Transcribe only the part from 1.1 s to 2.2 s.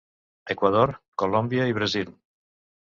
Colòmbia i Brasil.